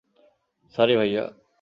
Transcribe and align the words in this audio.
Sorry, 0.73 0.95
ভাইয়া। 0.97 1.41